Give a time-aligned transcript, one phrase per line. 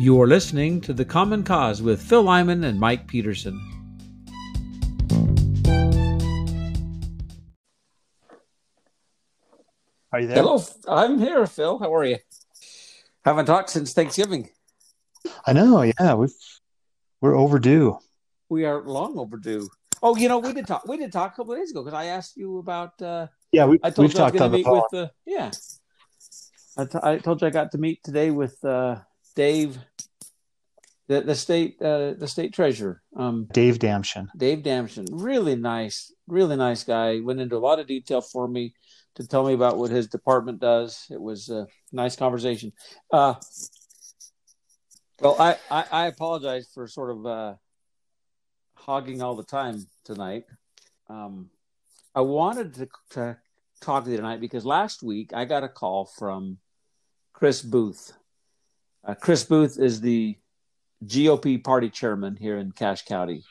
[0.00, 3.60] You're listening to The Common Cause with Phil Lyman and Mike Peterson.
[10.10, 10.38] Are you there?
[10.38, 11.78] Hello, I'm here, Phil.
[11.78, 12.16] How are you?
[13.26, 14.48] Haven't talked since Thanksgiving.
[15.46, 15.82] I know.
[15.82, 16.30] Yeah, we've
[17.20, 17.98] we're overdue.
[18.48, 19.68] We are long overdue.
[20.02, 20.88] Oh, you know, we did talk.
[20.88, 23.02] We did talk a couple of days ago because I asked you about.
[23.02, 24.64] Uh, Yeah, we, I told we've you I was talked going on to the meet
[24.64, 24.82] phone.
[24.92, 25.04] with.
[25.04, 25.50] Uh, yeah,
[26.78, 28.96] I, t- I told you I got to meet today with uh,
[29.40, 29.78] Dave,
[31.08, 33.00] the the state uh, the state treasurer.
[33.16, 34.28] Um, Dave Damschen.
[34.36, 37.20] Dave Damson, really nice, really nice guy.
[37.20, 38.74] Went into a lot of detail for me
[39.14, 41.06] to tell me about what his department does.
[41.10, 42.74] It was a nice conversation.
[43.10, 43.32] Uh,
[45.20, 47.54] well, I, I, I apologize for sort of uh,
[48.74, 50.44] hogging all the time tonight.
[51.08, 51.48] Um,
[52.14, 53.38] I wanted to, to
[53.80, 56.58] talk to you tonight because last week I got a call from
[57.32, 58.12] Chris Booth.
[59.04, 60.36] Uh, Chris Booth is the
[61.04, 63.42] GOP party chairman here in Cache County.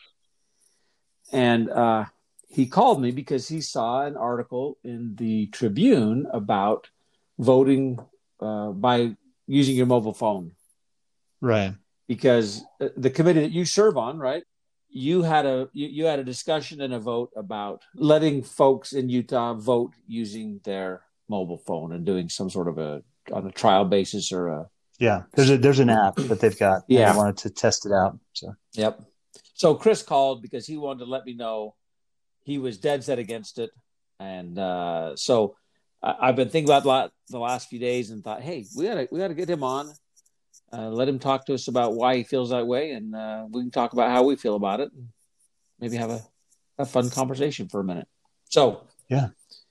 [1.32, 2.06] And uh,
[2.48, 6.90] he called me because he saw an article in the Tribune about
[7.38, 8.00] voting
[8.40, 9.16] uh, by
[9.48, 10.52] using your mobile phone.
[11.42, 11.74] Right.
[12.08, 14.44] Because uh, the committee that you serve on, right?
[14.92, 19.08] You had a you, you had a discussion and a vote about letting folks in
[19.08, 23.86] Utah vote using their mobile phone and doing some sort of a on a trial
[23.86, 25.24] basis or a Yeah.
[25.34, 26.84] There's a there's an app that they've got.
[26.88, 27.12] Yeah.
[27.12, 28.20] I wanted to test it out.
[28.34, 29.02] So Yep.
[29.54, 31.76] So Chris called because he wanted to let me know
[32.44, 33.72] he was dead set against it,
[34.20, 35.56] and uh, so
[36.02, 39.08] I, I've been thinking about lot the last few days and thought, hey, we gotta
[39.12, 39.92] we gotta get him on,
[40.72, 43.62] uh, let him talk to us about why he feels that way, and uh, we
[43.62, 45.10] can talk about how we feel about it, and
[45.80, 46.22] maybe have a,
[46.78, 48.08] a fun conversation for a minute.
[48.50, 49.28] So yeah,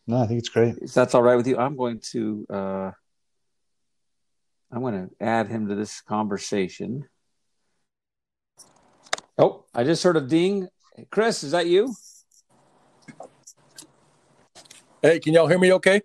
[0.06, 0.77] no, I think it's great.
[0.83, 2.91] if that's all right with you, I'm going to uh,
[4.70, 7.08] I'm going to add him to this conversation.
[9.38, 10.69] Oh, I just heard a ding.
[11.10, 11.94] Chris, is that you?
[15.00, 16.03] Hey, can y'all hear me okay?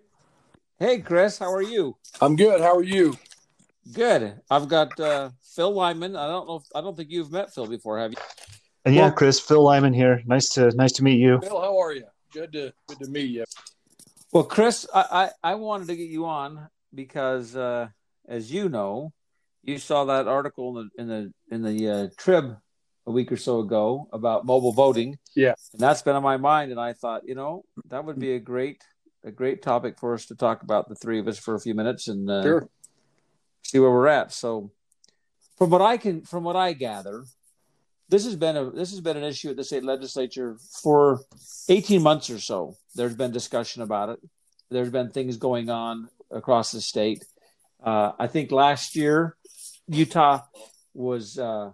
[0.78, 1.96] Hey, Chris, how are you?
[2.20, 2.60] I'm good.
[2.60, 3.16] How are you?
[3.92, 4.40] Good.
[4.50, 6.16] I've got uh, Phil Lyman.
[6.16, 6.56] I don't know.
[6.56, 8.18] If, I don't think you've met Phil before, have you?
[8.84, 10.22] And yeah, Well- Chris, Phil Lyman here.
[10.26, 11.40] Nice to nice to meet you.
[11.40, 12.04] Phil, how are you?
[12.32, 13.44] Good to good to meet you.
[14.32, 17.88] Well, Chris, I, I, I wanted to get you on because, uh,
[18.28, 19.12] as you know,
[19.62, 22.56] you saw that article in the in the in the uh, Trib
[23.06, 25.18] a week or so ago about mobile voting.
[25.36, 25.54] Yeah.
[25.72, 28.38] and that's been on my mind, and I thought, you know, that would be a
[28.40, 28.82] great
[29.24, 31.74] a great topic for us to talk about the three of us for a few
[31.74, 32.68] minutes and uh, Sure.
[33.62, 34.32] see where we're at.
[34.32, 34.70] So,
[35.56, 37.24] from what I can, from what I gather,
[38.10, 41.20] this has been a this has been an issue at the state legislature for
[41.68, 42.76] eighteen months or so.
[42.94, 44.18] There's been discussion about it.
[44.70, 47.24] There's been things going on across the state.
[47.84, 49.36] Uh, I think last year,
[49.86, 50.40] Utah
[50.94, 51.72] was, uh,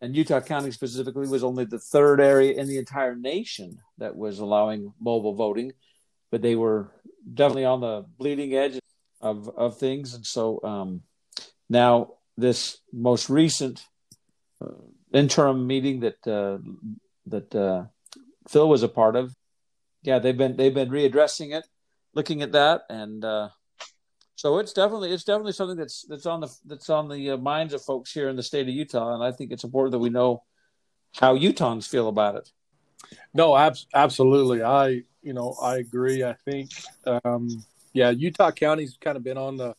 [0.00, 4.38] and Utah County specifically, was only the third area in the entire nation that was
[4.38, 5.72] allowing mobile voting,
[6.30, 6.92] but they were
[7.32, 8.78] definitely on the bleeding edge
[9.22, 10.12] of of things.
[10.12, 11.02] And so um,
[11.70, 13.82] now this most recent
[14.60, 16.58] uh, interim meeting that uh,
[17.26, 17.84] that uh,
[18.48, 19.34] Phil was a part of,
[20.02, 21.66] yeah, they've been they've been readdressing it,
[22.12, 23.48] looking at that, and uh,
[24.36, 27.72] so it's definitely it's definitely something that's that's on the that's on the uh, minds
[27.72, 30.10] of folks here in the state of Utah, and I think it's important that we
[30.10, 30.42] know
[31.16, 32.50] how Utahns feel about it.
[33.32, 34.62] No, abs- absolutely.
[34.62, 36.24] I you know I agree.
[36.24, 36.70] I think
[37.24, 39.74] um, yeah, Utah County's kind of been on the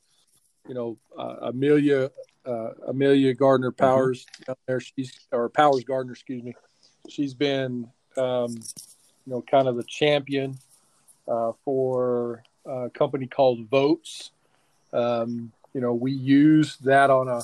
[0.68, 2.12] you know uh, Amelia
[2.46, 4.80] uh, Amelia Gardner Powers down there.
[4.80, 6.54] She's or Powers Gardner, excuse me.
[7.10, 10.58] She's been um, you know kind of the champion
[11.28, 14.32] uh, for a company called Voatz.
[14.96, 17.42] Um, you know, we use that on a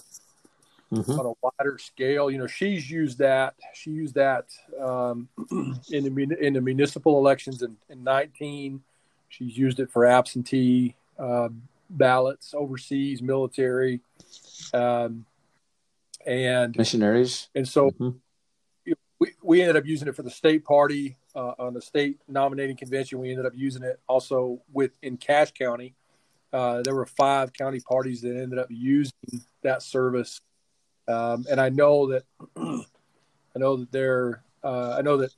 [1.20, 2.32] on a wider scale.
[2.32, 3.56] You know, she's used that.
[3.74, 4.46] She used that
[4.80, 5.82] um, in
[6.16, 8.82] the in the municipal elections in, in 19.
[9.30, 11.50] She's used it for absentee uh,
[11.90, 14.02] ballots overseas, military,
[14.74, 15.26] um,
[16.26, 17.50] and Missionaries.
[17.56, 18.20] and so Mhm.
[19.20, 22.76] we, we ended up using it for the state party uh, on the state nominating
[22.76, 23.20] convention.
[23.20, 25.96] We ended up using it also with in Cache County.
[26.54, 30.42] Uh, there were five county parties that ended up using that service,
[31.08, 32.24] um, and I know that
[32.58, 35.32] I know that there uh, I know that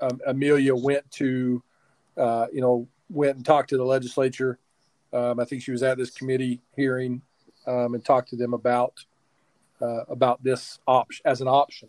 [0.00, 1.62] um, Amelia went to
[2.16, 4.58] uh, you know went and talked to the legislature.
[5.12, 7.22] Um, I think she was at this committee hearing
[7.66, 9.04] um, and talked to them about
[9.80, 11.88] uh, about this option as an option.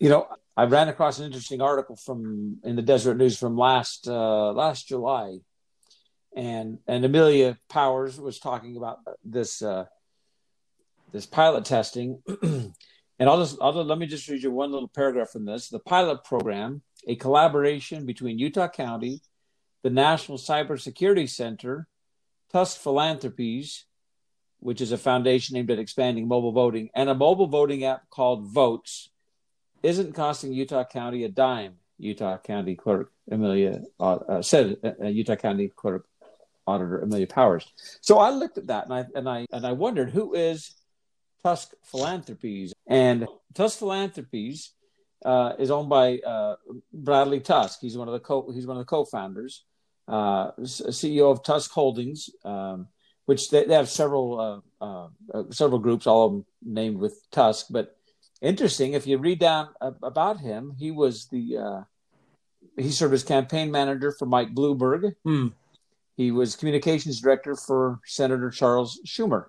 [0.00, 4.08] You know, I ran across an interesting article from in the Deseret News from last
[4.08, 5.38] uh, last July,
[6.34, 9.86] and and Amelia Powers was talking about this uh,
[11.12, 12.72] this pilot testing, and
[13.20, 15.68] I'll just, I'll just let me just read you one little paragraph from this.
[15.68, 19.20] The pilot program, a collaboration between Utah County,
[19.82, 21.88] the National Cybersecurity Center,
[22.52, 23.84] Tusk Philanthropies,
[24.60, 28.52] which is a foundation aimed at expanding mobile voting, and a mobile voting app called
[28.52, 29.08] Voatz,
[29.82, 31.74] isn't costing Utah County a dime.
[31.98, 36.06] Utah County Clerk Amelia uh, uh, said, uh, Utah County Clerk
[36.70, 37.70] Auditor Amelia Powers.
[38.00, 40.74] So I looked at that and I and I and I wondered who is
[41.42, 44.72] Tusk Philanthropies, and Tusk Philanthropies
[45.24, 46.56] uh, is owned by uh,
[46.92, 47.78] Bradley Tusk.
[47.80, 49.64] He's one of the co he's one of the co-founders,
[50.08, 52.30] uh, CEO of Tusk Holdings.
[52.44, 52.88] Um,
[53.30, 57.30] which they, they have several uh, uh, uh, several groups, all of them named with
[57.30, 57.66] Tusk.
[57.70, 57.96] But
[58.42, 61.84] interesting, if you read down about him, he was the
[62.76, 65.14] he served as campaign manager for Mike Bloomberg.
[65.24, 65.48] Hmm.
[66.20, 69.46] He was communications director for Senator Charles Schumer.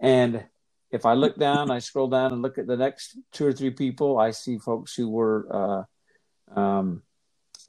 [0.00, 0.46] And
[0.90, 3.68] if I look down, I scroll down and look at the next two or three
[3.68, 5.86] people, I see folks who were
[6.56, 7.02] uh, um,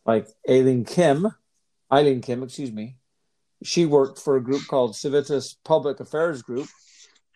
[0.05, 1.27] like Aileen Kim,
[1.91, 2.95] Eileen Kim, excuse me,
[3.61, 6.69] she worked for a group called Civitas Public Affairs Group,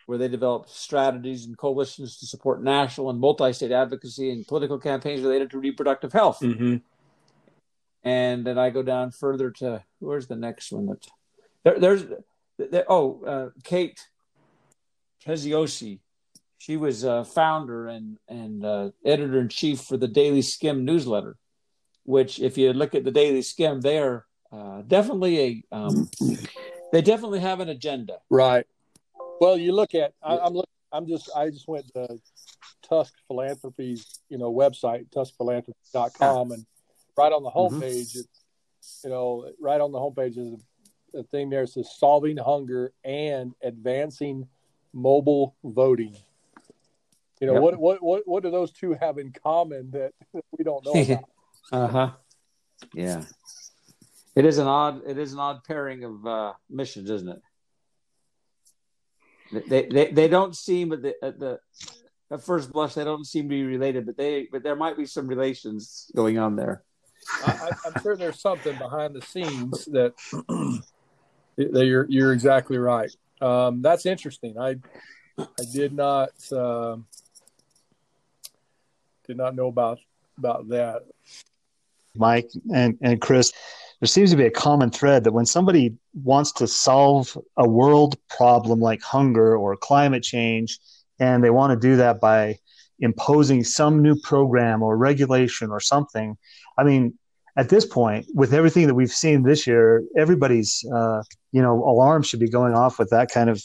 [0.06, 5.20] where they developed strategies and coalitions to support national and multi-state advocacy and political campaigns
[5.20, 6.38] related to reproductive health.
[6.40, 6.76] Mm-hmm.
[8.06, 10.86] And then I go down further to where's the next one?
[10.86, 11.08] That
[11.64, 12.04] there, there's
[12.56, 14.00] there, oh uh, Kate
[15.26, 15.98] Preziosi.
[16.58, 21.36] She was a founder and and uh, editor in chief for the Daily Skimm newsletter,
[22.04, 26.08] which if you look at the Daily Skimm, they are uh, definitely a um,
[26.92, 28.18] they definitely have an agenda.
[28.30, 28.66] Right.
[29.40, 32.20] Well, you look at I, I'm looking, I'm just I just went to
[32.88, 36.64] Tusk Philanthropies you know website tuskphilanthropy.com and
[37.16, 38.20] right on the homepage mm-hmm.
[38.20, 40.64] it's you know right on the homepage is
[41.14, 44.46] a, a thing there says solving hunger and advancing
[44.96, 46.16] mobile voting.
[47.40, 47.62] You know yep.
[47.62, 50.12] what what what what do those two have in common that
[50.58, 51.24] we don't know about?
[51.72, 52.10] uh huh.
[52.94, 53.22] Yeah.
[54.34, 55.02] It is an odd.
[55.06, 57.40] It is an odd pairing of uh, missions, isn't it?
[59.68, 61.60] They they, they don't seem at the, at the
[62.30, 65.06] at first blush they don't seem to be related, but they but there might be
[65.06, 66.82] some relations going on there.
[67.44, 70.14] I, am sure there's something behind the scenes that
[71.56, 73.10] that you're you're exactly right.
[73.40, 74.58] Um, that's interesting.
[74.58, 74.76] I
[75.38, 76.96] I did not uh,
[79.26, 79.98] did not know about
[80.38, 81.02] about that.
[82.16, 83.52] Mike and and Chris,
[84.00, 88.16] there seems to be a common thread that when somebody wants to solve a world
[88.28, 90.78] problem like hunger or climate change,
[91.18, 92.58] and they want to do that by
[93.00, 96.36] imposing some new program or regulation or something,
[96.78, 97.18] I mean,
[97.56, 101.22] at this point, with everything that we've seen this year, everybody's uh,
[101.52, 103.62] you know alarm should be going off with that kind of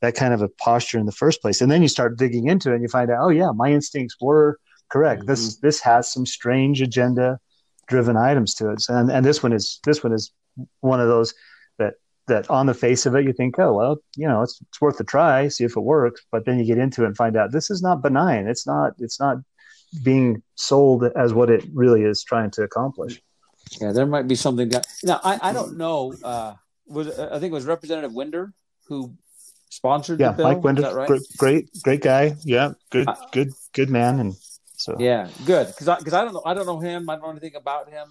[0.00, 1.60] that kind of a posture in the first place.
[1.60, 4.16] And then you start digging into it, and you find out, oh yeah, my instincts
[4.20, 5.20] were correct.
[5.20, 5.30] Mm-hmm.
[5.30, 7.38] This this has some strange agenda
[7.86, 8.82] driven items to it.
[8.88, 10.32] And and this one is this one is
[10.80, 11.34] one of those
[12.28, 15.00] that on the face of it you think, oh well, you know, it's it's worth
[15.00, 16.22] a try, see if it works.
[16.30, 18.46] But then you get into it and find out this is not benign.
[18.46, 19.38] It's not it's not
[20.02, 23.20] being sold as what it really is trying to accomplish.
[23.80, 26.14] Yeah, there might be something that now I, I don't know.
[26.22, 26.54] Uh,
[26.86, 28.52] was I think it was Representative Winder
[28.86, 29.14] who
[29.68, 30.48] sponsored yeah, the bill.
[30.48, 31.08] Mike Winder, right?
[31.08, 32.36] great, great, great guy.
[32.44, 34.34] Yeah, good, uh, good, good man, and
[34.76, 37.08] so yeah, good because I because I don't know I don't know him.
[37.10, 38.08] I don't know anything about him.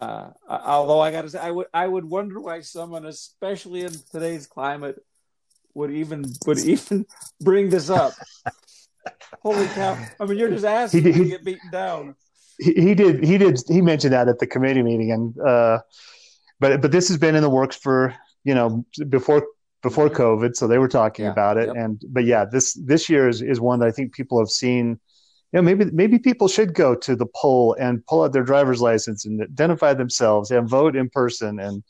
[0.00, 3.92] Uh, although I got to say, I would I would wonder why someone, especially in
[4.10, 5.02] today's climate,
[5.74, 7.06] would even would even
[7.40, 8.12] bring this up.
[9.42, 9.98] Holy cow!
[10.18, 12.16] I mean, you're just asking he, to get beaten down.
[12.58, 13.24] He, he, did.
[13.24, 13.60] He did.
[13.68, 15.80] He mentioned that at the committee meeting, and uh,
[16.60, 19.46] but but this has been in the works for you know before
[19.82, 21.68] before COVID, so they were talking yeah, about it.
[21.68, 21.76] Yep.
[21.76, 24.98] And but yeah, this this year is is one that I think people have seen
[25.54, 28.80] you know, maybe maybe people should go to the poll and pull out their driver's
[28.80, 31.60] license and identify themselves and vote in person.
[31.60, 31.84] And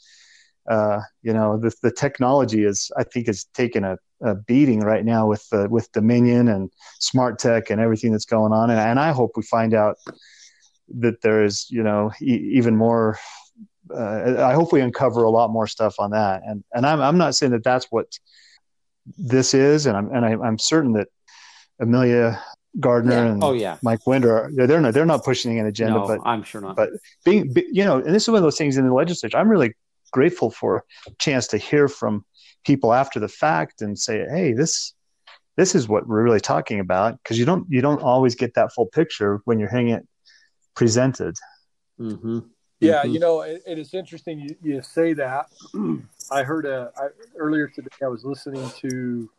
[0.71, 5.03] uh, you know, the the technology is, I think, is taking a, a beating right
[5.03, 8.69] now with with Dominion and smart tech and everything that's going on.
[8.69, 9.97] And, and I hope we find out
[10.99, 13.19] that there is, you know, e- even more.
[13.91, 16.43] Uh, I hope we uncover a lot more stuff on that.
[16.47, 18.09] And and I'm I'm not saying that that's what
[19.17, 21.09] this is, and I'm and I, I'm certain that
[21.81, 22.43] Amelia
[22.81, 23.27] Gardner yeah.
[23.27, 23.77] and oh, yeah.
[23.83, 26.77] Mike Winder, they're not they're not pushing an agenda, no, but I'm sure not.
[26.77, 26.91] But
[27.25, 29.37] being, you know, and this is one of those things in the legislature.
[29.37, 29.75] I'm really
[30.13, 32.25] grateful for a chance to hear from
[32.65, 34.95] people after the fact and say, hey, this
[35.57, 38.73] this is what we're really talking about because you don't you don't always get that
[38.73, 40.07] full picture when you're hearing it
[40.75, 41.37] presented.
[42.01, 42.41] Mm-hmm.
[42.81, 43.13] Yeah, mm-hmm.
[43.13, 45.47] you know, it, it is interesting you, you say that.
[46.31, 47.89] I heard a I, earlier today.
[48.03, 49.31] I was listening to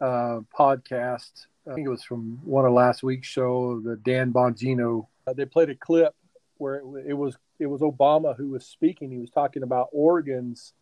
[0.00, 1.46] uh, podcast.
[1.70, 5.06] I think it was from one of last week's show, the Dan Bongino.
[5.26, 6.14] Uh, they played a clip
[6.58, 9.10] where it, it, was it was Obama who was speaking.
[9.10, 10.72] He was talking about Oregon's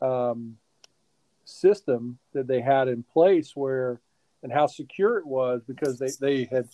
[0.00, 0.56] um,
[1.44, 4.00] system that they had in place, where
[4.42, 6.68] and how secure it was because they, they had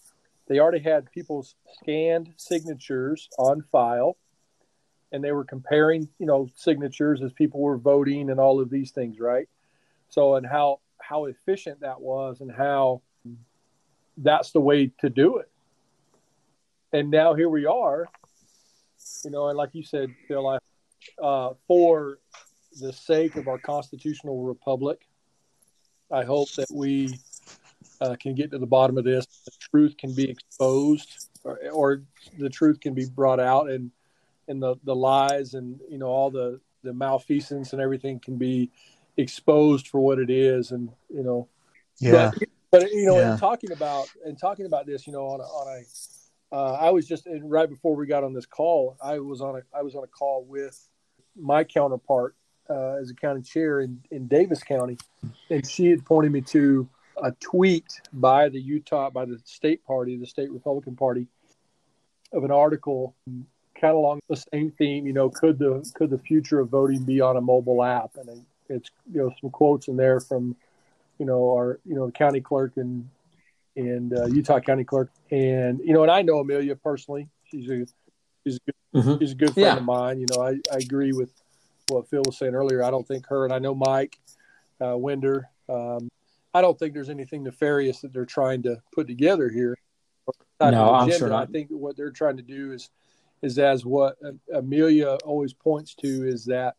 [0.46, 4.16] they already had people's scanned signatures on file
[5.12, 8.90] and they were comparing you know signatures as people were voting and all of these
[8.90, 9.48] things right
[10.08, 10.80] so and how
[11.12, 13.02] how efficient that was and how
[14.16, 15.50] that's the way to do it.
[16.92, 18.08] And now here we are
[19.24, 20.58] you know and like you said phil I,
[21.22, 22.18] uh, for
[22.80, 25.06] the sake of our constitutional republic
[26.10, 27.18] i hope that we
[28.00, 32.02] uh, can get to the bottom of this the truth can be exposed or, or
[32.38, 33.90] the truth can be brought out and
[34.48, 38.70] and the the lies and you know all the the malfeasance and everything can be
[39.16, 41.48] exposed for what it is and you know
[41.98, 43.36] yeah but, but you know yeah.
[43.36, 45.82] talking about and talking about this you know on a, on a
[46.54, 49.62] uh, I was just right before we got on this call I was on a
[49.76, 50.88] I was on a call with
[51.36, 52.34] my counterpart
[52.70, 54.96] uh, as a county chair in, in Davis County
[55.50, 56.88] and she had pointed me to
[57.22, 61.26] a tweet by the Utah by the state party the state Republican party
[62.32, 63.14] of an article
[63.82, 65.06] kind of along the same theme.
[65.06, 68.12] You know, could the could the future of voting be on a mobile app?
[68.16, 70.56] And it's you know some quotes in there from
[71.18, 73.08] you know our you know the county clerk and
[73.76, 77.28] and uh, Utah county clerk, and you know, and I know Amelia personally.
[77.44, 77.86] She's a
[78.44, 79.18] she's a good, mm-hmm.
[79.18, 79.76] she's a good friend yeah.
[79.76, 80.20] of mine.
[80.20, 81.32] You know, I, I agree with
[81.88, 82.82] what Phil was saying earlier.
[82.82, 84.18] I don't think her and I know Mike
[84.80, 85.48] uh, Winder.
[85.68, 86.10] Um,
[86.54, 89.76] I don't think there's anything nefarious that they're trying to put together here.
[90.60, 91.48] No, I'm sure not.
[91.48, 92.90] I think what they're trying to do is
[93.42, 94.16] is as what
[94.54, 96.76] Amelia always points to is that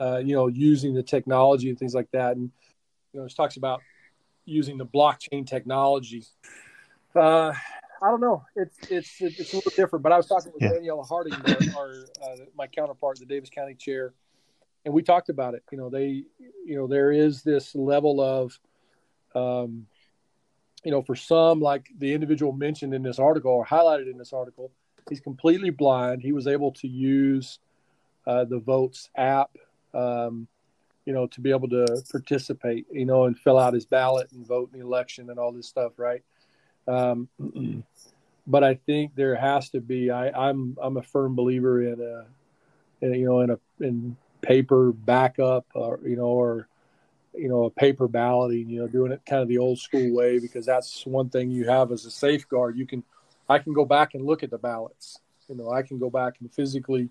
[0.00, 2.50] uh, you know using the technology and things like that, and
[3.12, 3.82] you know she talks about
[4.44, 6.24] using the blockchain technology.
[7.14, 7.52] Uh,
[8.02, 8.44] I don't know.
[8.56, 10.02] It's it's it's a little different.
[10.02, 10.78] But I was talking with yeah.
[10.78, 11.90] Daniela Harding, our, our
[12.22, 14.12] uh, my counterpart, the Davis County chair,
[14.84, 15.62] and we talked about it.
[15.72, 18.58] You know, they you know there is this level of
[19.34, 19.86] um,
[20.84, 24.32] you know, for some, like the individual mentioned in this article or highlighted in this
[24.32, 24.70] article,
[25.08, 26.22] He's completely blind.
[26.22, 27.58] He was able to use
[28.26, 29.50] uh, the Voatz app,
[29.94, 30.46] um,
[31.04, 34.46] you know, to be able to participate, you know, and fill out his ballot and
[34.46, 36.22] vote in the election and all this stuff, right?
[36.86, 37.28] Um,
[38.46, 40.10] but I think there has to be.
[40.10, 42.26] I, I'm I'm a firm believer in a,
[43.04, 46.68] in, you know, in a in paper backup, or you know, or
[47.34, 50.38] you know, a paper balloting, you know, doing it kind of the old school way
[50.38, 52.76] because that's one thing you have as a safeguard.
[52.76, 53.04] You can
[53.48, 55.20] I can go back and look at the ballots.
[55.48, 57.08] You know, I can go back and physically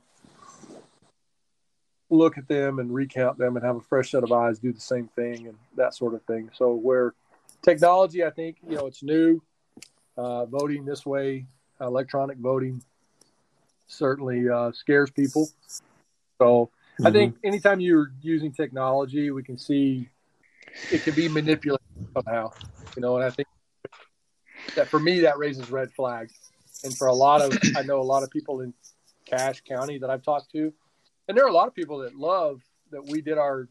[2.10, 4.80] look at them and recount them and have a fresh set of eyes do the
[4.80, 6.50] same thing and that sort of thing.
[6.54, 7.14] So where
[7.62, 9.42] technology, I think, you know, it's new.
[10.18, 11.46] Uh, voting this way,
[11.80, 12.82] electronic voting,
[13.86, 15.48] certainly uh, scares people.
[16.40, 17.06] So mm-hmm.
[17.06, 20.10] I think anytime you're using technology, we can see
[20.92, 21.86] it can be manipulated
[22.16, 22.52] somehow.
[22.96, 23.48] You know, and I think
[24.76, 26.34] that for me that raises red flags.
[26.84, 28.74] And for a lot of I know a lot of people in
[29.26, 30.74] Cache County that I've talked to,
[31.28, 33.68] and there are a lot of people that love that we did our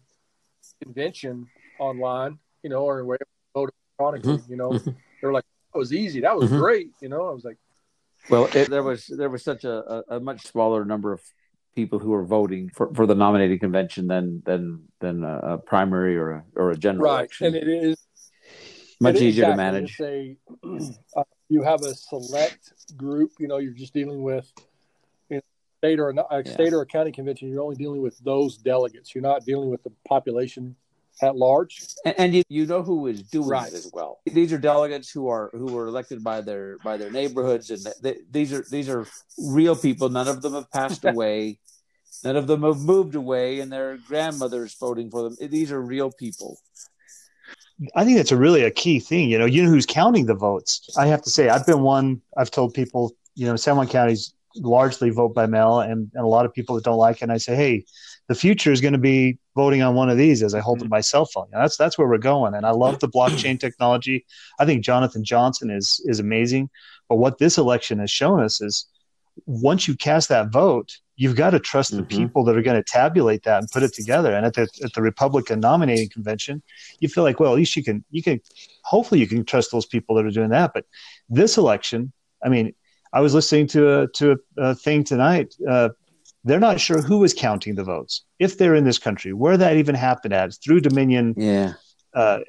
[0.82, 1.46] convention
[1.78, 3.16] online, you know, or we
[3.54, 4.38] voted electronically.
[4.38, 4.50] Mm-hmm.
[4.50, 4.90] You know, mm-hmm.
[5.20, 6.20] They're like, "That was easy.
[6.20, 6.58] That was mm-hmm.
[6.58, 7.58] great." You know, I was like,
[8.28, 11.20] "Well, it, there was there was such a, a, a much smaller number of
[11.74, 16.16] people who were voting for, for the nominating convention than than than a, a primary
[16.16, 17.20] or a or a general right.
[17.20, 17.46] election.
[17.46, 17.96] And it is
[19.00, 19.98] much easier to manage.
[20.00, 20.36] A,
[21.16, 23.32] uh, you have a select group.
[23.38, 24.66] You know, you're just dealing with you know,
[25.86, 26.52] state or a, a yeah.
[26.52, 27.48] state or a county convention.
[27.48, 29.14] You're only dealing with those delegates.
[29.14, 30.76] You're not dealing with the population
[31.22, 31.82] at large.
[32.04, 33.68] And, and you, you know who is doing right.
[33.68, 34.20] it as well.
[34.26, 38.18] These are delegates who are who were elected by their by their neighborhoods, and they,
[38.30, 39.06] these are these are
[39.38, 40.08] real people.
[40.08, 41.58] None of them have passed away.
[42.24, 45.36] None of them have moved away, and their grandmothers voting for them.
[45.40, 46.58] These are real people.
[47.94, 49.28] I think that's a really a key thing.
[49.28, 50.88] You know, you know who's counting the votes.
[50.96, 52.22] I have to say, I've been one.
[52.34, 56.28] I've told people, you know, San Juan County's largely vote by mail, and, and a
[56.28, 57.22] lot of people that don't like it.
[57.22, 57.84] And I say, hey,
[58.28, 60.88] the future is going to be voting on one of these as I hold mm-hmm.
[60.88, 61.48] my cell phone.
[61.52, 62.54] Know, that's that's where we're going.
[62.54, 64.24] And I love the blockchain technology.
[64.58, 66.70] I think Jonathan Johnson is is amazing.
[67.08, 68.86] But what this election has shown us is
[69.44, 72.00] once you cast that vote, you've got to trust mm-hmm.
[72.00, 74.32] the people that are going to tabulate that and put it together.
[74.32, 76.62] And at the at the Republican nominating convention,
[77.00, 78.40] you feel like, well, at least you can you can
[78.84, 80.72] hopefully you can trust those people that are doing that.
[80.74, 80.84] But
[81.28, 82.12] this election,
[82.44, 82.74] I mean,
[83.16, 85.54] I was listening to a to a, a thing tonight.
[85.66, 85.88] Uh,
[86.44, 89.78] they're not sure who is counting the votes if they're in this country, where that
[89.78, 91.32] even happened at through Dominion.
[91.36, 91.72] Yeah.
[92.14, 92.40] uh,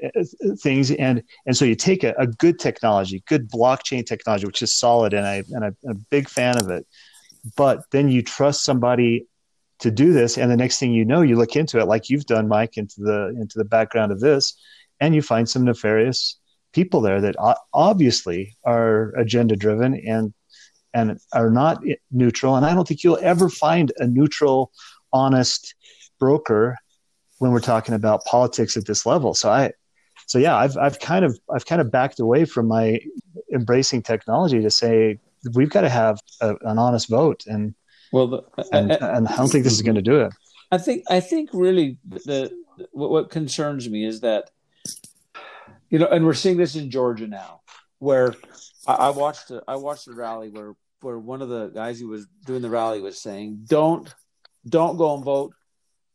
[0.62, 4.74] things, and and so you take a, a, good technology, good blockchain technology, which is
[4.74, 6.86] solid, and I and I'm a big fan of it.
[7.56, 9.26] But then you trust somebody
[9.80, 12.26] to do this, and the next thing you know, you look into it, like you've
[12.26, 14.54] done, Mike, into the into the background of this,
[15.00, 16.40] and you find some nefarious
[16.74, 17.36] people there that
[17.74, 20.34] obviously are agenda driven and
[20.94, 22.56] and are not neutral.
[22.56, 24.72] And I don't think you'll ever find a neutral,
[25.14, 25.76] honest
[26.20, 26.78] broker
[27.40, 29.34] when we're talking about politics at this level.
[29.34, 29.72] So I,
[30.26, 33.00] so yeah, I've I've kind of I've kind of backed away from my
[33.54, 35.20] embracing technology to say
[35.54, 37.74] we've got to have a, an honest vote and
[38.12, 40.34] well, the, and, I, and I don't think this is going to do it.
[40.72, 44.50] I think I think really the, the what, what concerns me is that
[45.90, 47.62] you know, and we're seeing this in Georgia now,
[48.00, 48.36] where
[48.88, 52.08] I, I watched a, I watched a rally where where one of the guys who
[52.08, 54.14] was doing the rally was saying, "Don't
[54.68, 55.54] don't go and vote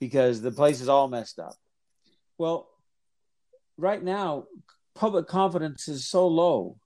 [0.00, 1.54] because the place is all messed up."
[2.38, 2.68] Well,
[3.76, 4.44] right now,
[4.94, 6.78] public confidence is so low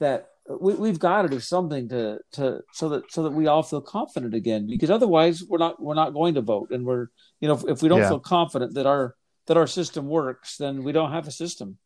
[0.00, 3.62] that we, we've got to do something to to so that so that we all
[3.62, 7.06] feel confident again because otherwise we're not we're not going to vote and we're
[7.40, 8.08] you know if, if we don't yeah.
[8.08, 9.14] feel confident that our
[9.46, 11.78] that our system works then we don't have a system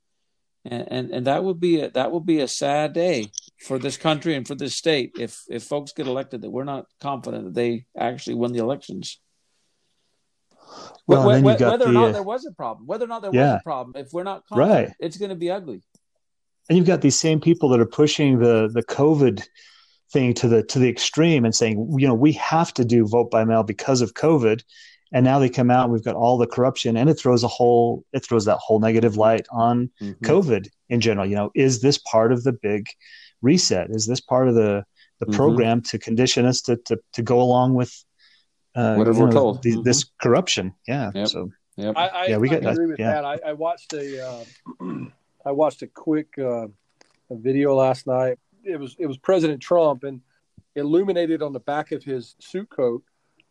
[0.71, 3.97] and, and and that would be a that would be a sad day for this
[3.97, 7.55] country and for this state if if folks get elected that we're not confident that
[7.55, 9.21] they actually win the elections.
[11.07, 13.31] Well, whether, whether the, or not uh, there was a problem, whether or not there
[13.33, 14.97] yeah, was a problem, if we're not confident, right.
[15.01, 15.83] it's going to be ugly.
[16.69, 19.47] And you've got these same people that are pushing the the COVID
[20.13, 23.31] thing to the to the extreme and saying, you know, we have to do vote
[23.31, 24.63] by mail because of COVID,
[25.13, 27.49] and now they come out and we've got all the corruption and it throws a
[27.49, 30.25] whole it throws that whole negative light on mm-hmm.
[30.25, 32.87] covid in general you know is this part of the big
[33.43, 34.85] reset is this part of the
[35.21, 35.35] the mm-hmm.
[35.35, 38.05] program to condition us to to, to go along with
[38.75, 39.83] uh, whatever we're told the, mm-hmm.
[39.83, 41.29] this corruption yeah yep.
[41.29, 41.97] so yep.
[41.97, 43.13] I, I, yeah we got I agree with yeah.
[43.13, 44.45] that I, I, watched a uh,
[45.47, 46.67] I watched a quick uh,
[47.31, 50.21] a video last night it was it was president trump and
[50.77, 53.03] illuminated on the back of his suit coat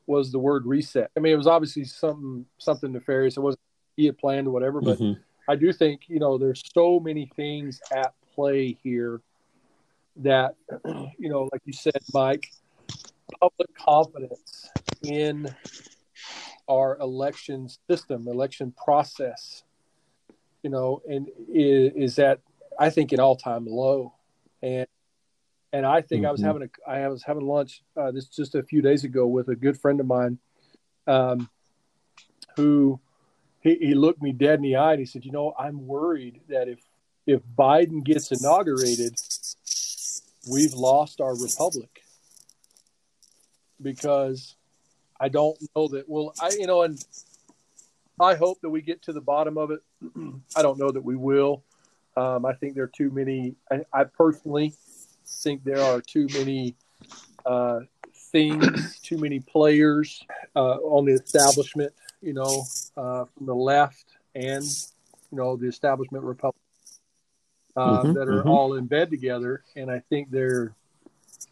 [0.07, 1.11] was the word reset.
[1.15, 3.37] I mean, it was obviously something something nefarious.
[3.37, 3.61] It wasn't
[3.95, 5.19] he had planned or whatever, but mm-hmm.
[5.49, 9.21] I do think you know there's so many things at play here
[10.17, 10.55] that
[11.17, 12.47] you know, like you said, Mike,
[13.39, 14.69] public confidence
[15.03, 15.53] in
[16.69, 19.63] our election system, election process,
[20.63, 22.39] you know, and is, is at
[22.79, 24.13] I think an all time low,
[24.61, 24.87] and
[25.73, 26.29] and I think mm-hmm.
[26.29, 26.47] I was mm-hmm.
[26.47, 29.55] having a I was having lunch uh, this just a few days ago with a
[29.55, 30.39] good friend of mine,
[31.05, 31.49] um,
[32.55, 32.99] who
[33.61, 36.41] he, he looked me dead in the eye and he said, "You know, I'm worried
[36.49, 36.79] that if
[37.25, 39.15] if Biden gets inaugurated,
[40.49, 42.03] we've lost our republic
[43.81, 44.55] because
[45.19, 46.07] I don't know that.
[46.07, 47.03] Well, I you know, and
[48.19, 49.81] I hope that we get to the bottom of it.
[50.55, 51.63] I don't know that we will.
[52.15, 53.55] Um, I think there are too many.
[53.71, 54.73] I, I personally
[55.27, 56.75] think there are too many
[57.45, 57.81] uh,
[58.13, 60.23] things, too many players
[60.55, 62.63] uh, on the establishment, you know,
[62.95, 64.63] uh, from the left and,
[65.31, 66.55] you know, the establishment Republic
[67.75, 68.49] uh, mm-hmm, that are mm-hmm.
[68.49, 69.63] all in bed together.
[69.75, 70.73] And I think there,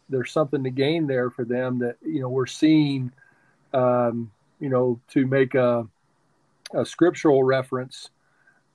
[0.08, 3.12] there's something to gain there for them that, you know, we're seeing,
[3.72, 5.86] um, you know, to make a,
[6.74, 8.10] a scriptural reference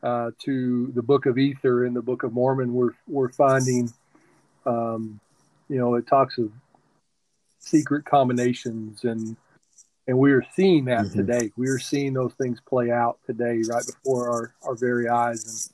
[0.04, 3.92] uh, to the book of Ether in the book of Mormon, we're, we're finding
[4.66, 5.20] um,
[5.70, 6.52] you know, it talks of
[7.60, 9.36] secret combinations and
[10.08, 11.20] and we are seeing that mm-hmm.
[11.20, 11.52] today.
[11.56, 15.72] We are seeing those things play out today, right before our, our very eyes,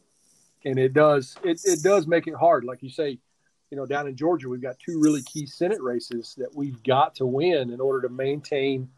[0.63, 2.65] and and it does it, it does make it hard.
[2.65, 3.17] Like you say,
[3.71, 7.15] you know, down in Georgia, we've got two really key Senate races that we've got
[7.15, 8.89] to win in order to maintain,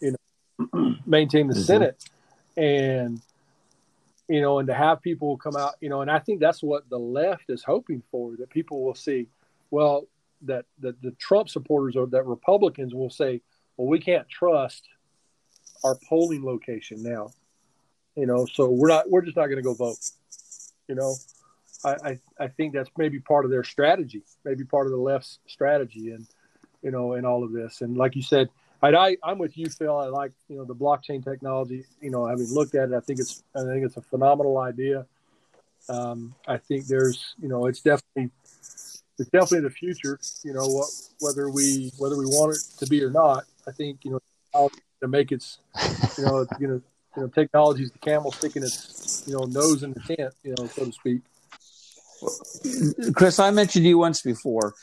[0.00, 0.16] you
[0.58, 1.62] know, maintain the mm-hmm.
[1.62, 2.04] Senate,
[2.56, 3.20] and
[4.28, 6.88] you know, and to have people come out, you know, and I think that's what
[6.88, 9.28] the left is hoping for that people will see,
[9.70, 10.06] well,
[10.42, 13.40] that, that the Trump supporters or that Republicans will say,
[13.76, 14.88] well, we can't trust
[15.84, 17.30] our polling location now,
[18.16, 19.98] you know, so we're not, we're just not going to go vote,
[20.88, 21.14] you know.
[21.84, 25.40] I, I, I think that's maybe part of their strategy, maybe part of the left's
[25.48, 26.26] strategy, and
[26.82, 27.80] you know, in all of this.
[27.80, 28.48] And like you said,
[28.82, 29.96] I, I'm with you, Phil.
[29.96, 31.84] I like you know the blockchain technology.
[32.00, 35.06] You know, having looked at it, I think it's I think it's a phenomenal idea.
[35.88, 38.30] Um, I think there's you know it's definitely
[39.18, 40.18] it's definitely the future.
[40.44, 40.88] You know what
[41.20, 43.44] whether we whether we want it to be or not.
[43.68, 44.10] I think you
[44.54, 44.68] know
[45.00, 45.58] to make its
[46.18, 46.82] you know you know
[47.16, 50.54] you know technology is the camel sticking its you know nose in the tent you
[50.58, 51.22] know so to speak.
[53.14, 54.74] Chris, I mentioned you once before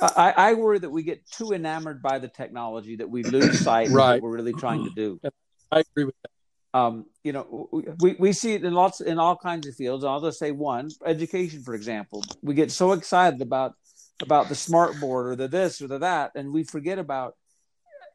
[0.00, 3.88] I, I, worry that we get too enamored by the technology that we lose sight
[3.90, 4.16] right.
[4.16, 5.20] of what we're really trying to do.
[5.72, 6.78] I agree with that.
[6.78, 7.68] um, you know,
[8.00, 10.04] we, we see it in lots in all kinds of fields.
[10.04, 12.22] I'll just say one, education, for example.
[12.42, 13.74] We get so excited about
[14.20, 17.34] about the smart board or the this or the that, and we forget about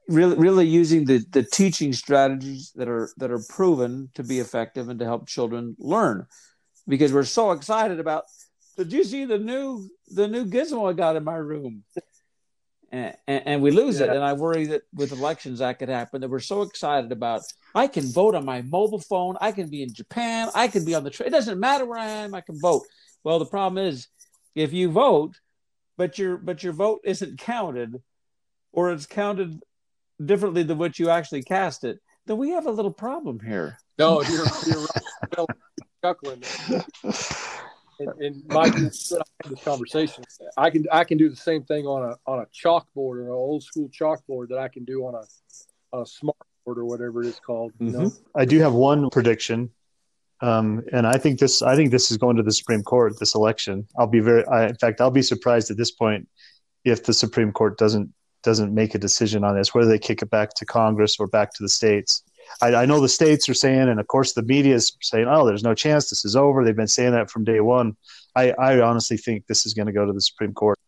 [0.08, 4.89] really really using the the teaching strategies that are that are proven to be effective
[4.89, 6.25] and to help children learn
[6.88, 8.23] because we're so excited about
[8.78, 11.84] did you see the new the new gizmo i got in my room
[12.92, 14.08] and, and, and we lose yeah.
[14.08, 17.42] it and i worry that with elections that could happen that we're so excited about
[17.76, 20.96] i can vote on my mobile phone i can be in japan i can be
[20.96, 22.84] on the train it doesn't matter where i am i can vote
[23.24, 24.08] well the problem is
[24.56, 25.40] if you vote
[25.98, 28.02] but your but your vote isn't counted
[28.72, 29.60] or it's counted
[30.24, 33.78] differently than what you actually cast it, then we have a little problem here.
[33.98, 35.48] No, you're, you're right.
[36.04, 36.44] chuckling.
[38.00, 39.14] And, and Mike, this
[39.64, 40.24] conversation.
[40.56, 43.30] I can I can do the same thing on a on a chalkboard or an
[43.30, 47.28] old school chalkboard that I can do on a a smart board or whatever it
[47.28, 47.74] is called.
[47.80, 48.04] You mm-hmm.
[48.04, 48.12] know?
[48.36, 49.72] I do have one prediction,
[50.42, 53.36] um, and I think this I think this is going to the Supreme Court this
[53.36, 53.88] election.
[53.98, 54.46] I'll be very.
[54.48, 56.28] I, in fact, I'll be surprised at this point
[56.84, 60.30] if the Supreme Court doesn't doesn't make a decision on this, whether they kick it
[60.30, 62.24] back to Congress or back to the states.
[62.62, 65.46] I, I, know the states are saying, and of course the media is saying, "Oh,
[65.46, 67.96] there's no chance this is over." They've been saying that from day one.
[68.36, 70.80] I, I honestly think this is going to go to the Supreme Court.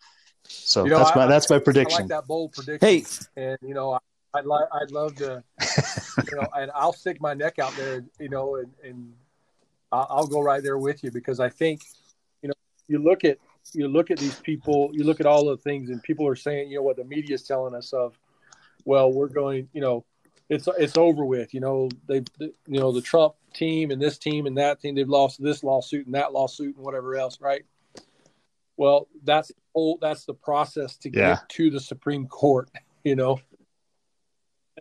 [0.44, 2.02] So you know, that's I, my that's my prediction.
[2.02, 2.88] like that bold prediction.
[2.88, 4.00] Hey, and you know, I,
[4.34, 8.30] I'd like I'd love to, you know, and I'll stick my neck out there, you
[8.30, 9.14] know, and, and
[9.92, 11.82] I'll go right there with you because I think,
[12.42, 12.54] you know,
[12.88, 13.38] you look at
[13.74, 16.70] you look at these people, you look at all the things, and people are saying,
[16.70, 18.18] you know, what the media is telling us of,
[18.86, 20.06] well, we're going, you know,
[20.50, 21.54] it's it's over with.
[21.54, 25.08] You know, they, you know, the Trump team and this team and that team, they've
[25.08, 27.64] lost this lawsuit and that lawsuit and whatever else, right?
[28.76, 31.38] Well, that's whole that's the process to get yeah.
[31.50, 32.70] to the Supreme Court,
[33.04, 33.40] you know.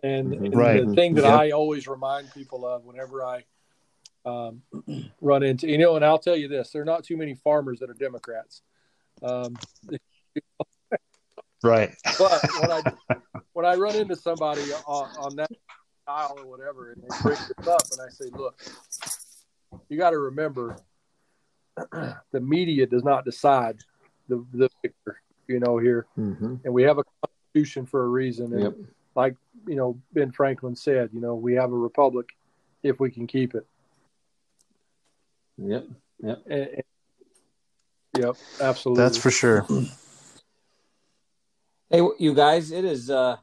[0.01, 0.87] And, and right.
[0.87, 1.33] the thing that yep.
[1.33, 3.43] I always remind people of whenever I
[4.25, 4.61] um,
[5.21, 7.79] run into, you know, and I'll tell you this: there are not too many farmers
[7.79, 8.61] that are Democrats.
[9.21, 9.57] Um,
[11.63, 11.93] right.
[12.17, 13.15] But when I
[13.53, 15.51] when I run into somebody on, on that
[16.07, 18.61] aisle or whatever, and they bring this up, and I say, "Look,
[19.89, 20.77] you got to remember,
[22.31, 23.77] the media does not decide
[24.27, 26.55] the the picture, you know, here, mm-hmm.
[26.63, 28.53] and we have a constitution for a reason.
[28.53, 28.75] And yep.
[29.15, 29.35] like
[29.67, 32.29] you know, Ben Franklin said, you know, we have a republic
[32.83, 33.65] if we can keep it.
[35.57, 35.87] Yep.
[36.21, 36.43] Yep.
[36.49, 36.83] And,
[38.17, 39.03] Yep, absolutely.
[39.03, 39.65] That's for sure.
[41.89, 43.09] Hey, you guys, it is.
[43.09, 43.37] uh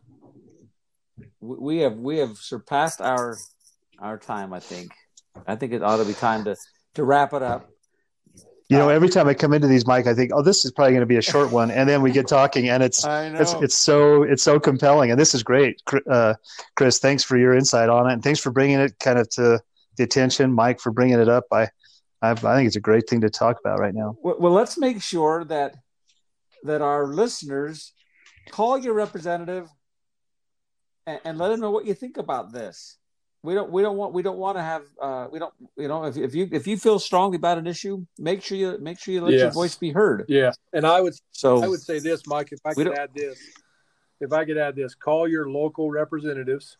[1.40, 3.36] We have we have surpassed our
[3.98, 4.52] our time.
[4.52, 4.92] I think.
[5.46, 6.56] I think it ought to be time to
[6.94, 7.68] to wrap it up.
[8.68, 10.90] You know, every time I come into these, Mike, I think, oh, this is probably
[10.90, 13.78] going to be a short one, and then we get talking, and it's it's it's
[13.78, 16.34] so it's so compelling, and this is great, uh,
[16.76, 16.98] Chris.
[16.98, 19.60] Thanks for your insight on it, and thanks for bringing it kind of to
[19.96, 21.44] the attention, Mike, for bringing it up.
[21.52, 21.68] I
[22.22, 24.16] I, I think it's a great thing to talk about right now.
[24.20, 25.76] Well, well, let's make sure that
[26.64, 27.92] that our listeners
[28.50, 29.68] call your representative
[31.06, 32.98] and, and, let them know what you think about this.
[33.42, 36.04] We don't we don't want we don't want to have uh, we don't you know
[36.04, 39.14] if, if you if you feel strongly about an issue, make sure you make sure
[39.14, 39.40] you let yes.
[39.40, 40.24] your voice be heard.
[40.26, 43.38] Yeah, and I would so I would say this, Mike, if I could add this,
[44.20, 46.78] if I could add this, call your local representatives.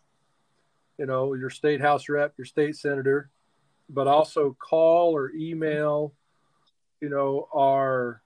[0.99, 3.31] You know, your state house rep, your state senator,
[3.89, 6.15] but also call or email,
[7.01, 8.23] you know, our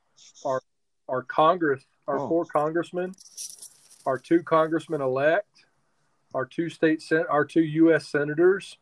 [0.47, 0.63] our
[1.09, 2.29] our Congress, our oh.
[2.29, 3.15] four congressmen,
[4.05, 5.65] our two congressmen elect,
[6.35, 8.09] our two state sen- our two U.S.
[8.09, 8.79] senators,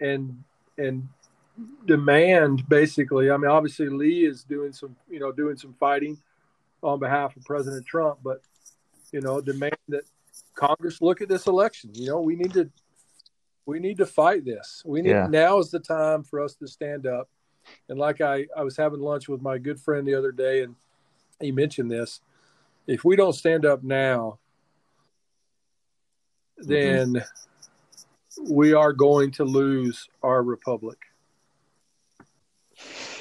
[0.00, 0.42] and
[0.76, 1.08] and
[1.86, 3.30] demand basically.
[3.30, 6.18] I mean, obviously Lee is doing some, you know, doing some fighting
[6.82, 8.40] on behalf of President Trump, but
[9.12, 10.04] you know, demand that
[10.54, 11.90] Congress look at this election.
[11.94, 12.70] You know, we need to
[13.66, 14.82] we need to fight this.
[14.86, 15.26] We need yeah.
[15.28, 17.28] now is the time for us to stand up.
[17.90, 20.74] And like I, I was having lunch with my good friend the other day, and
[21.38, 22.20] he mentioned this.
[22.88, 24.38] If we don't stand up now,
[26.58, 26.70] mm-hmm.
[26.70, 28.52] then mm-hmm.
[28.54, 30.98] we are going to lose our republic.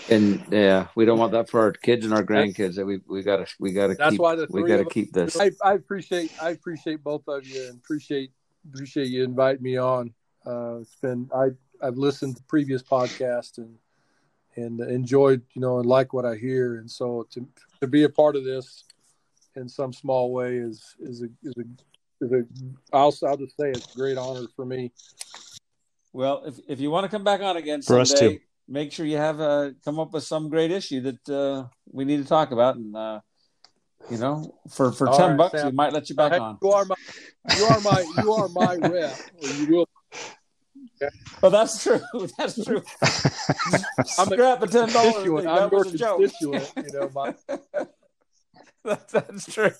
[0.09, 2.75] And yeah, we don't want that for our kids and our grandkids.
[2.75, 5.37] That we we gotta we gotta that's keep, why the we gotta keep this.
[5.37, 8.31] I, I appreciate I appreciate both of you and appreciate
[8.73, 10.13] appreciate you inviting me on.
[10.45, 11.49] Uh, it's been I
[11.85, 13.75] I've listened to previous podcasts and
[14.55, 17.45] and enjoyed you know and like what I hear, and so to
[17.81, 18.85] to be a part of this
[19.57, 22.43] in some small way is is a is a, is a
[22.93, 24.91] I'll I'll just say it's a great honor for me.
[26.13, 29.17] Well, if if you want to come back on again for someday, make sure you
[29.17, 32.75] have uh, come up with some great issue that uh, we need to talk about,
[32.75, 33.19] and uh,
[34.09, 35.67] you know, for for All ten right, bucks, Sam.
[35.67, 36.57] we might let you back on.
[36.61, 36.95] You are my
[37.55, 39.17] you are my you are my rep.
[39.41, 39.89] You will
[41.43, 41.99] Oh, that's true.
[42.37, 42.81] That's true.
[43.01, 43.01] I'm
[44.31, 45.13] a Scrap a ten dollars.
[45.13, 45.45] constituent.
[45.45, 46.17] That I'm your was a joke.
[46.19, 46.71] constituent.
[46.77, 47.35] You know, my,
[48.87, 49.71] That- that's true.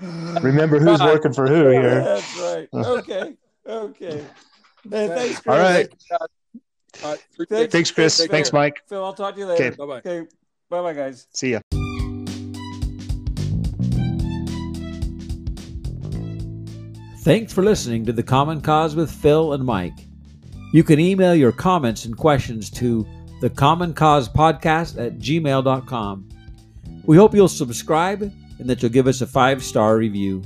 [0.40, 1.14] Remember who's Right.
[1.14, 2.02] working for who here.
[2.04, 2.68] That's right.
[2.72, 3.34] Okay.
[3.66, 4.24] Okay.
[4.88, 5.46] Hey, thanks, Chris.
[5.46, 5.88] All right.
[7.02, 7.20] All right.
[7.48, 7.72] Thanks.
[7.72, 8.16] Thanks, Chris.
[8.18, 8.60] Take Thanks, care.
[8.60, 8.82] Mike.
[8.88, 9.64] Phil, I'll talk to you later.
[9.64, 9.76] Okay.
[9.76, 9.98] Bye bye.
[9.98, 10.26] Okay.
[10.70, 11.26] Bye bye, guys.
[11.32, 11.60] See ya.
[17.20, 19.98] Thanks for listening to The Common Cause with Phil and Mike.
[20.72, 23.04] You can email your comments and questions to
[23.40, 26.28] the Common Cause Podcast at gmail.com.
[27.06, 30.42] We hope you'll subscribe and that you'll give us a five star review.